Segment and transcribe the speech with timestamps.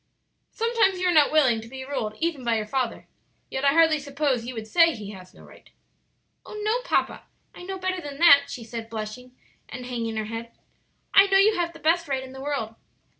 [0.51, 3.07] "Sometimes you are not willing to be ruled even by your father;
[3.51, 5.69] yet I hardly suppose you would say he has no right?"
[6.43, 9.35] "Oh, no, papa; I know better than that," she said, blushing
[9.69, 10.53] and hanging her head;
[11.13, 12.73] "I know you have the best right in the world."